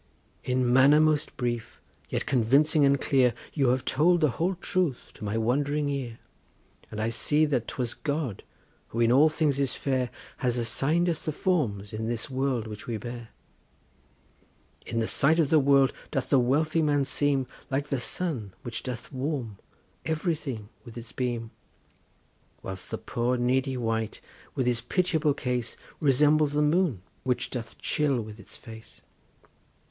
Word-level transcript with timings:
In 0.43 0.65
manner 0.73 0.99
most 0.99 1.37
brief, 1.37 1.79
yet 2.09 2.25
convincing 2.25 2.83
and 2.85 2.99
clear, 2.99 3.35
You 3.53 3.67
have 3.67 3.85
told 3.85 4.21
the 4.21 4.31
whole 4.31 4.55
truth 4.55 5.11
to 5.13 5.23
my 5.23 5.37
wond'ring 5.37 5.89
ear, 5.89 6.17
And 6.89 6.99
I 6.99 7.11
see 7.11 7.45
that 7.45 7.67
'twas 7.67 7.93
God, 7.93 8.41
who 8.87 8.99
in 8.99 9.11
all 9.11 9.29
things 9.29 9.59
is 9.59 9.75
fair, 9.75 10.09
Has 10.37 10.57
assign'd 10.57 11.07
us 11.07 11.21
the 11.21 11.31
forms, 11.31 11.93
in 11.93 12.07
this 12.07 12.31
world 12.31 12.65
which 12.65 12.87
we 12.87 12.97
bear. 12.97 13.29
In 14.87 14.97
the 14.97 15.05
sight 15.05 15.37
of 15.39 15.51
the 15.51 15.59
world 15.59 15.93
doth 16.09 16.31
the 16.31 16.39
wealthy 16.39 16.81
man 16.81 17.05
seem 17.05 17.45
Like 17.69 17.89
the 17.89 17.99
sun 17.99 18.55
which 18.63 18.81
doth 18.81 19.11
warm 19.13 19.59
everything 20.03 20.69
with 20.83 20.97
its 20.97 21.11
beam; 21.11 21.51
Whilst 22.63 22.89
the 22.89 22.97
poor 22.97 23.37
needy 23.37 23.77
wight 23.77 24.19
with 24.55 24.65
his 24.65 24.81
pitiable 24.81 25.35
case 25.35 25.77
Resembles 25.99 26.53
the 26.53 26.63
moon 26.63 27.03
which 27.21 27.51
doth 27.51 27.77
chill 27.77 28.19
with 28.19 28.39
its 28.39 28.57
face. 28.57 29.01